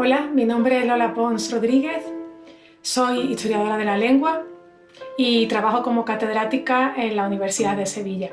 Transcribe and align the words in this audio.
Hola, 0.00 0.30
mi 0.32 0.44
nombre 0.44 0.78
es 0.78 0.86
Lola 0.86 1.12
Pons 1.12 1.50
Rodríguez, 1.50 2.06
soy 2.82 3.32
historiadora 3.32 3.76
de 3.76 3.84
la 3.84 3.96
lengua 3.96 4.44
y 5.16 5.46
trabajo 5.46 5.82
como 5.82 6.04
catedrática 6.04 6.94
en 6.96 7.16
la 7.16 7.26
Universidad 7.26 7.76
de 7.76 7.84
Sevilla. 7.84 8.30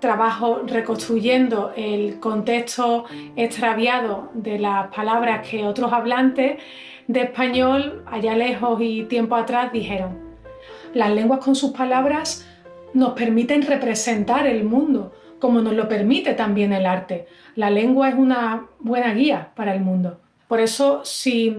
Trabajo 0.00 0.64
reconstruyendo 0.66 1.72
el 1.74 2.20
contexto 2.20 3.06
extraviado 3.36 4.28
de 4.34 4.58
las 4.58 4.94
palabras 4.94 5.48
que 5.48 5.64
otros 5.64 5.94
hablantes 5.94 6.60
de 7.06 7.22
español 7.22 8.04
allá 8.04 8.36
lejos 8.36 8.78
y 8.82 9.04
tiempo 9.04 9.34
atrás 9.34 9.72
dijeron. 9.72 10.18
Las 10.92 11.10
lenguas 11.10 11.42
con 11.42 11.54
sus 11.54 11.70
palabras 11.70 12.46
nos 12.92 13.14
permiten 13.14 13.62
representar 13.62 14.46
el 14.46 14.62
mundo, 14.62 15.14
como 15.38 15.62
nos 15.62 15.72
lo 15.72 15.88
permite 15.88 16.34
también 16.34 16.74
el 16.74 16.84
arte. 16.84 17.28
La 17.54 17.70
lengua 17.70 18.10
es 18.10 18.14
una 18.14 18.66
buena 18.78 19.14
guía 19.14 19.52
para 19.56 19.72
el 19.72 19.80
mundo. 19.80 20.20
Por 20.48 20.60
eso, 20.60 21.04
si 21.04 21.56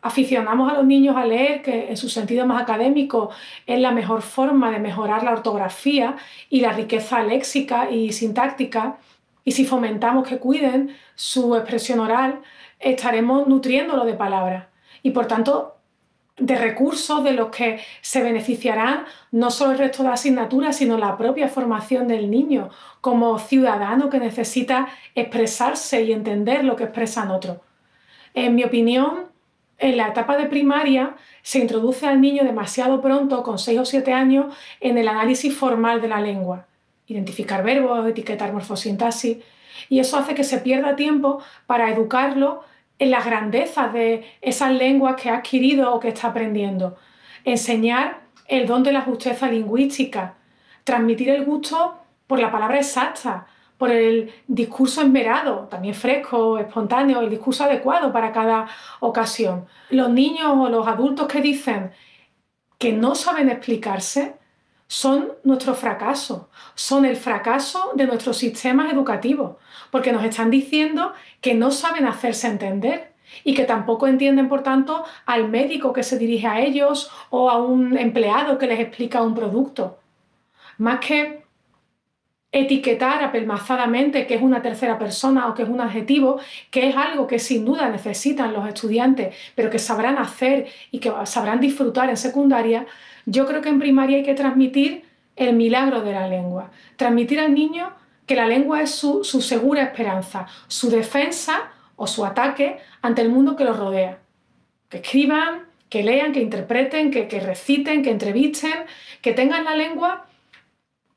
aficionamos 0.00 0.70
a 0.70 0.76
los 0.76 0.86
niños 0.86 1.16
a 1.16 1.26
leer, 1.26 1.62
que 1.62 1.90
en 1.90 1.96
su 1.96 2.08
sentido 2.08 2.46
más 2.46 2.62
académico 2.62 3.30
es 3.66 3.78
la 3.80 3.90
mejor 3.90 4.22
forma 4.22 4.70
de 4.70 4.78
mejorar 4.78 5.24
la 5.24 5.32
ortografía 5.32 6.16
y 6.48 6.60
la 6.60 6.72
riqueza 6.72 7.22
léxica 7.22 7.90
y 7.90 8.12
sintáctica, 8.12 8.98
y 9.44 9.52
si 9.52 9.64
fomentamos 9.64 10.26
que 10.28 10.38
cuiden 10.38 10.96
su 11.14 11.56
expresión 11.56 12.00
oral, 12.00 12.40
estaremos 12.78 13.48
nutriéndolo 13.48 14.04
de 14.04 14.14
palabras 14.14 14.66
y 15.02 15.10
por 15.10 15.26
tanto 15.26 15.76
de 16.36 16.54
recursos 16.54 17.24
de 17.24 17.32
los 17.32 17.48
que 17.48 17.80
se 18.00 18.22
beneficiarán 18.22 19.04
no 19.32 19.50
solo 19.50 19.72
el 19.72 19.78
resto 19.78 20.02
de 20.04 20.10
asignaturas, 20.10 20.76
sino 20.76 20.96
la 20.96 21.16
propia 21.16 21.48
formación 21.48 22.06
del 22.06 22.30
niño 22.30 22.70
como 23.00 23.38
ciudadano 23.38 24.08
que 24.08 24.20
necesita 24.20 24.88
expresarse 25.14 26.02
y 26.02 26.12
entender 26.12 26.64
lo 26.64 26.76
que 26.76 26.84
expresan 26.84 27.30
otros. 27.30 27.58
En 28.38 28.54
mi 28.54 28.62
opinión, 28.62 29.26
en 29.78 29.96
la 29.96 30.06
etapa 30.06 30.36
de 30.36 30.46
primaria 30.46 31.16
se 31.42 31.58
introduce 31.58 32.06
al 32.06 32.20
niño 32.20 32.44
demasiado 32.44 33.00
pronto, 33.00 33.42
con 33.42 33.58
6 33.58 33.80
o 33.80 33.84
7 33.84 34.12
años, 34.12 34.56
en 34.78 34.96
el 34.96 35.08
análisis 35.08 35.52
formal 35.52 36.00
de 36.00 36.06
la 36.06 36.20
lengua. 36.20 36.68
Identificar 37.08 37.64
verbos, 37.64 38.08
etiquetar 38.08 38.52
morfosintaxis. 38.52 39.38
Y 39.88 39.98
eso 39.98 40.16
hace 40.16 40.36
que 40.36 40.44
se 40.44 40.58
pierda 40.58 40.94
tiempo 40.94 41.42
para 41.66 41.90
educarlo 41.90 42.62
en 43.00 43.10
las 43.10 43.26
grandezas 43.26 43.92
de 43.92 44.24
esas 44.40 44.70
lenguas 44.70 45.20
que 45.20 45.30
ha 45.30 45.38
adquirido 45.38 45.92
o 45.92 45.98
que 45.98 46.08
está 46.08 46.28
aprendiendo. 46.28 46.96
Enseñar 47.42 48.20
el 48.46 48.68
don 48.68 48.84
de 48.84 48.92
la 48.92 49.00
justeza 49.00 49.50
lingüística. 49.50 50.34
Transmitir 50.84 51.30
el 51.30 51.44
gusto 51.44 51.98
por 52.28 52.38
la 52.38 52.52
palabra 52.52 52.76
exacta, 52.76 53.48
por 53.78 53.92
el 53.92 54.32
discurso 54.48 55.00
esmerado, 55.00 55.68
también 55.70 55.94
fresco, 55.94 56.58
espontáneo, 56.58 57.20
el 57.20 57.30
discurso 57.30 57.64
adecuado 57.64 58.12
para 58.12 58.32
cada 58.32 58.68
ocasión. 59.00 59.66
Los 59.90 60.10
niños 60.10 60.52
o 60.56 60.68
los 60.68 60.86
adultos 60.86 61.28
que 61.28 61.40
dicen 61.40 61.92
que 62.76 62.92
no 62.92 63.14
saben 63.14 63.48
explicarse 63.48 64.34
son 64.88 65.32
nuestro 65.44 65.74
fracaso, 65.74 66.48
son 66.74 67.04
el 67.04 67.16
fracaso 67.16 67.92
de 67.94 68.06
nuestros 68.06 68.38
sistemas 68.38 68.92
educativos, 68.92 69.56
porque 69.90 70.12
nos 70.12 70.24
están 70.24 70.50
diciendo 70.50 71.12
que 71.40 71.54
no 71.54 71.70
saben 71.70 72.06
hacerse 72.06 72.48
entender 72.48 73.12
y 73.44 73.54
que 73.54 73.64
tampoco 73.64 74.06
entienden, 74.06 74.48
por 74.48 74.62
tanto, 74.62 75.04
al 75.26 75.48
médico 75.48 75.92
que 75.92 76.02
se 76.02 76.18
dirige 76.18 76.46
a 76.46 76.60
ellos 76.60 77.10
o 77.30 77.50
a 77.50 77.62
un 77.62 77.96
empleado 77.98 78.56
que 78.58 78.66
les 78.66 78.80
explica 78.80 79.22
un 79.22 79.34
producto. 79.34 79.98
Más 80.78 81.00
que 81.00 81.44
etiquetar 82.50 83.22
apelmazadamente 83.22 84.26
que 84.26 84.34
es 84.34 84.42
una 84.42 84.62
tercera 84.62 84.98
persona 84.98 85.48
o 85.48 85.54
que 85.54 85.62
es 85.62 85.68
un 85.68 85.80
adjetivo, 85.80 86.40
que 86.70 86.88
es 86.88 86.96
algo 86.96 87.26
que 87.26 87.38
sin 87.38 87.64
duda 87.64 87.88
necesitan 87.90 88.52
los 88.52 88.66
estudiantes, 88.66 89.34
pero 89.54 89.70
que 89.70 89.78
sabrán 89.78 90.16
hacer 90.18 90.66
y 90.90 90.98
que 90.98 91.12
sabrán 91.24 91.60
disfrutar 91.60 92.08
en 92.08 92.16
secundaria, 92.16 92.86
yo 93.26 93.46
creo 93.46 93.60
que 93.60 93.68
en 93.68 93.78
primaria 93.78 94.16
hay 94.16 94.22
que 94.22 94.34
transmitir 94.34 95.04
el 95.36 95.54
milagro 95.54 96.00
de 96.00 96.12
la 96.12 96.26
lengua, 96.26 96.70
transmitir 96.96 97.38
al 97.38 97.52
niño 97.52 97.92
que 98.26 98.34
la 98.34 98.46
lengua 98.46 98.82
es 98.82 98.90
su, 98.90 99.24
segura 99.24 99.82
esperanza, 99.82 100.46
su 100.66 100.90
defensa 100.90 101.70
o 101.96 102.06
su 102.06 102.24
ataque 102.24 102.78
ante 103.02 103.22
el 103.22 103.28
mundo 103.30 103.56
que 103.56 103.64
los 103.64 103.78
rodea. 103.78 104.18
Que 104.88 104.98
escriban, 104.98 105.66
que 105.88 106.02
lean, 106.02 106.32
que 106.32 106.40
interpreten, 106.40 107.10
que, 107.10 107.28
que 107.28 107.40
reciten, 107.40 108.02
que 108.02 108.10
entrevisten, 108.10 108.74
que 109.22 109.32
tengan 109.32 109.64
la 109.64 109.74
lengua 109.74 110.27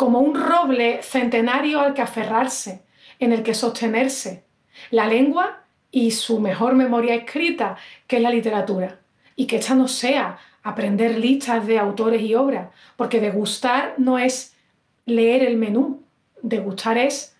como 0.00 0.20
un 0.20 0.34
roble 0.34 1.02
centenario 1.02 1.78
al 1.78 1.92
que 1.92 2.00
aferrarse, 2.00 2.80
en 3.18 3.34
el 3.34 3.42
que 3.42 3.52
sostenerse, 3.52 4.44
la 4.90 5.06
lengua 5.06 5.64
y 5.90 6.12
su 6.12 6.40
mejor 6.40 6.74
memoria 6.74 7.14
escrita, 7.14 7.76
que 8.06 8.16
es 8.16 8.22
la 8.22 8.30
literatura, 8.30 9.00
y 9.36 9.44
que 9.46 9.56
esta 9.56 9.74
no 9.74 9.88
sea 9.88 10.38
aprender 10.62 11.18
listas 11.18 11.66
de 11.66 11.78
autores 11.78 12.22
y 12.22 12.34
obras, 12.34 12.68
porque 12.96 13.20
degustar 13.20 13.92
no 13.98 14.18
es 14.18 14.56
leer 15.04 15.44
el 15.44 15.58
menú, 15.58 16.02
degustar 16.40 16.96
es 16.96 17.36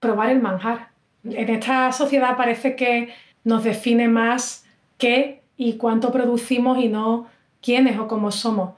probar 0.00 0.30
el 0.30 0.40
manjar. 0.40 0.88
En 1.24 1.50
esta 1.50 1.92
sociedad 1.92 2.38
parece 2.38 2.74
que 2.74 3.12
nos 3.44 3.64
define 3.64 4.08
más 4.08 4.64
qué 4.96 5.42
y 5.58 5.74
cuánto 5.74 6.10
producimos 6.10 6.78
y 6.78 6.88
no 6.88 7.26
quiénes 7.60 7.98
o 7.98 8.08
cómo 8.08 8.30
somos. 8.32 8.70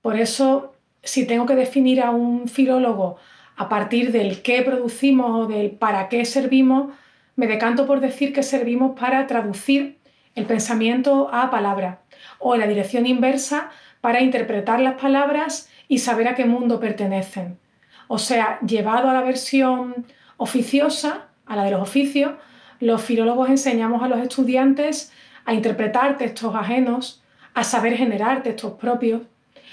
Por 0.00 0.16
eso 0.18 0.73
si 1.04 1.26
tengo 1.26 1.46
que 1.46 1.54
definir 1.54 2.02
a 2.02 2.10
un 2.10 2.48
filólogo 2.48 3.16
a 3.56 3.68
partir 3.68 4.10
del 4.10 4.42
qué 4.42 4.62
producimos 4.62 5.44
o 5.44 5.46
del 5.46 5.70
para 5.70 6.08
qué 6.08 6.24
servimos, 6.24 6.92
me 7.36 7.46
decanto 7.46 7.86
por 7.86 8.00
decir 8.00 8.32
que 8.32 8.42
servimos 8.42 8.98
para 8.98 9.26
traducir 9.26 9.98
el 10.34 10.46
pensamiento 10.46 11.30
a 11.32 11.50
palabras 11.50 11.98
o 12.38 12.54
en 12.54 12.60
la 12.60 12.66
dirección 12.66 13.06
inversa 13.06 13.70
para 14.00 14.20
interpretar 14.20 14.80
las 14.80 14.94
palabras 14.94 15.68
y 15.88 15.98
saber 15.98 16.28
a 16.28 16.34
qué 16.34 16.44
mundo 16.44 16.80
pertenecen. 16.80 17.58
O 18.08 18.18
sea, 18.18 18.58
llevado 18.60 19.08
a 19.08 19.14
la 19.14 19.22
versión 19.22 20.06
oficiosa, 20.36 21.28
a 21.46 21.56
la 21.56 21.64
de 21.64 21.70
los 21.70 21.82
oficios, 21.82 22.32
los 22.80 23.02
filólogos 23.02 23.48
enseñamos 23.48 24.02
a 24.02 24.08
los 24.08 24.20
estudiantes 24.20 25.12
a 25.44 25.54
interpretar 25.54 26.18
textos 26.18 26.54
ajenos, 26.54 27.22
a 27.54 27.64
saber 27.64 27.96
generar 27.96 28.42
textos 28.42 28.72
propios, 28.74 29.22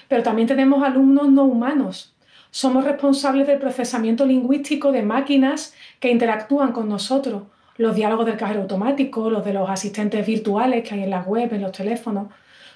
pero 0.07 0.23
también 0.23 0.47
tenemos 0.47 0.83
alumnos 0.83 1.29
no 1.29 1.43
humanos. 1.43 2.15
Somos 2.49 2.83
responsables 2.83 3.47
del 3.47 3.59
procesamiento 3.59 4.25
lingüístico 4.25 4.91
de 4.91 5.03
máquinas 5.03 5.73
que 5.99 6.11
interactúan 6.11 6.73
con 6.73 6.89
nosotros, 6.89 7.43
los 7.77 7.95
diálogos 7.95 8.25
del 8.25 8.37
cajero 8.37 8.61
automático, 8.61 9.29
los 9.29 9.45
de 9.45 9.53
los 9.53 9.69
asistentes 9.69 10.25
virtuales 10.25 10.87
que 10.87 10.95
hay 10.95 11.03
en 11.03 11.09
la 11.09 11.21
web, 11.21 11.53
en 11.53 11.61
los 11.61 11.71
teléfonos. 11.71 12.27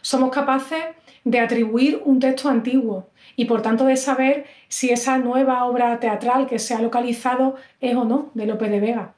Somos 0.01 0.31
capaces 0.31 0.83
de 1.23 1.39
atribuir 1.39 2.01
un 2.05 2.19
texto 2.19 2.47
antiguo 2.47 3.09
y 3.35 3.45
por 3.45 3.61
tanto 3.61 3.85
de 3.85 3.97
saber 3.97 4.45
si 4.67 4.91
esa 4.91 5.17
nueva 5.17 5.65
obra 5.65 5.99
teatral 5.99 6.47
que 6.47 6.59
se 6.59 6.73
ha 6.73 6.81
localizado 6.81 7.55
es 7.81 7.95
o 7.95 8.05
no 8.05 8.31
de 8.33 8.45
Lope 8.45 8.69
de 8.69 8.79
Vega. 8.79 9.13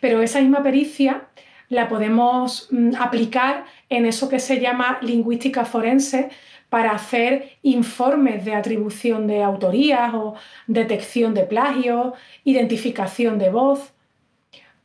Pero 0.00 0.22
esa 0.22 0.40
misma 0.40 0.62
pericia 0.62 1.26
la 1.70 1.88
podemos 1.88 2.68
mm, 2.70 2.96
aplicar 3.00 3.64
en 3.88 4.04
eso 4.04 4.28
que 4.28 4.40
se 4.40 4.60
llama 4.60 4.98
lingüística 5.00 5.64
forense, 5.64 6.28
para 6.68 6.92
hacer 6.92 7.58
informes 7.62 8.44
de 8.44 8.54
atribución 8.54 9.26
de 9.26 9.42
autorías 9.42 10.14
o 10.14 10.34
detección 10.68 11.34
de 11.34 11.42
plagio, 11.42 12.14
identificación 12.44 13.38
de 13.38 13.50
voz. 13.50 13.92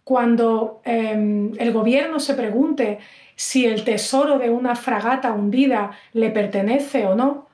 Cuando 0.04 0.82
em, 0.84 1.54
el 1.60 1.72
gobierno 1.72 2.20
se 2.20 2.34
pregunte 2.34 3.00
si 3.36 3.66
el 3.66 3.84
tesoro 3.84 4.40
de 4.40 4.50
una 4.50 4.76
fragata 4.76 5.32
hundida 5.32 5.92
le 6.14 6.32
pertenece 6.32 7.06
o 7.06 7.16
no, 7.16 7.48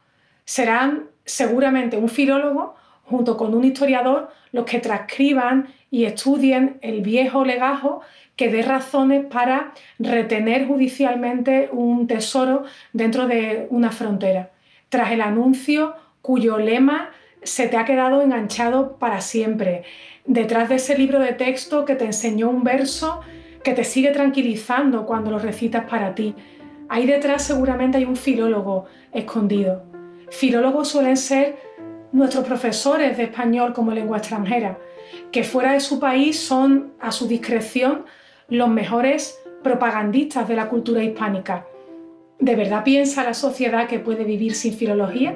serán 0.45 1.09
seguramente 1.25 1.97
un 1.97 2.07
filólogo 2.09 2.75
junto 3.11 3.37
con 3.37 3.53
un 3.53 3.63
historiador 3.63 4.29
los 4.51 4.65
que 4.65 4.79
transcriban 4.79 5.67
y 5.91 6.05
estudien 6.05 6.77
el 6.81 7.01
viejo 7.01 7.45
legajo 7.45 8.01
que 8.35 8.49
dé 8.49 8.63
razones 8.63 9.25
para 9.25 9.73
retener 9.99 10.65
judicialmente 10.65 11.69
un 11.71 12.07
tesoro 12.07 12.63
dentro 12.93 13.27
de 13.27 13.67
una 13.69 13.91
frontera, 13.91 14.51
tras 14.89 15.11
el 15.11 15.21
anuncio 15.21 15.93
cuyo 16.21 16.57
lema 16.57 17.11
se 17.43 17.67
te 17.67 17.77
ha 17.77 17.85
quedado 17.85 18.21
enganchado 18.21 18.97
para 18.97 19.21
siempre, 19.21 19.83
detrás 20.25 20.69
de 20.69 20.75
ese 20.75 20.97
libro 20.97 21.19
de 21.19 21.33
texto 21.33 21.85
que 21.85 21.95
te 21.95 22.05
enseñó 22.05 22.49
un 22.49 22.63
verso 22.63 23.21
que 23.63 23.73
te 23.73 23.83
sigue 23.83 24.11
tranquilizando 24.11 25.05
cuando 25.05 25.31
lo 25.31 25.39
recitas 25.39 25.85
para 25.85 26.15
ti. 26.15 26.33
Ahí 26.89 27.05
detrás 27.05 27.43
seguramente 27.43 27.97
hay 27.97 28.05
un 28.05 28.15
filólogo 28.15 28.85
escondido. 29.13 29.83
Filólogos 30.29 30.87
suelen 30.87 31.17
ser 31.17 31.57
nuestros 32.11 32.45
profesores 32.45 33.17
de 33.17 33.23
español 33.23 33.73
como 33.73 33.91
lengua 33.91 34.17
extranjera, 34.17 34.77
que 35.31 35.43
fuera 35.43 35.73
de 35.73 35.79
su 35.79 35.99
país 35.99 36.39
son 36.39 36.93
a 36.99 37.11
su 37.11 37.27
discreción 37.27 38.05
los 38.49 38.69
mejores 38.69 39.39
propagandistas 39.63 40.47
de 40.47 40.55
la 40.55 40.67
cultura 40.67 41.03
hispánica. 41.03 41.65
¿De 42.39 42.55
verdad 42.55 42.83
piensa 42.83 43.23
la 43.23 43.33
sociedad 43.33 43.87
que 43.87 43.99
puede 43.99 44.23
vivir 44.23 44.55
sin 44.55 44.73
filología? 44.73 45.35